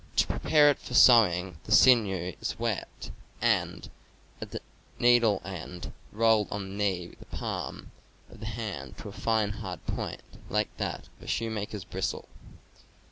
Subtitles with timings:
[0.15, 3.87] To prepare it for sewing, the sinew is wet, and,
[4.41, 4.59] at the
[4.97, 7.91] needle end, rolled on the knee with the palm
[8.27, 12.27] of the hand to a fine, hard point, like that of a shoemaker's bristle.